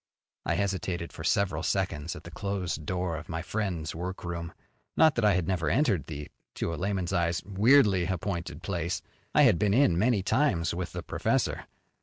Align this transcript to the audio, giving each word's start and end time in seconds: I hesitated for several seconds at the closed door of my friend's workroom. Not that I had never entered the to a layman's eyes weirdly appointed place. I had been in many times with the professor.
I 0.47 0.55
hesitated 0.55 1.13
for 1.13 1.23
several 1.23 1.61
seconds 1.61 2.15
at 2.15 2.23
the 2.23 2.31
closed 2.31 2.87
door 2.87 3.17
of 3.17 3.29
my 3.29 3.43
friend's 3.43 3.93
workroom. 3.93 4.51
Not 4.97 5.13
that 5.13 5.23
I 5.23 5.35
had 5.35 5.47
never 5.47 5.69
entered 5.69 6.07
the 6.07 6.29
to 6.55 6.73
a 6.73 6.75
layman's 6.75 7.13
eyes 7.13 7.43
weirdly 7.43 8.05
appointed 8.05 8.63
place. 8.63 9.03
I 9.35 9.43
had 9.43 9.59
been 9.59 9.75
in 9.75 9.99
many 9.99 10.23
times 10.23 10.73
with 10.73 10.93
the 10.93 11.03
professor. 11.03 11.67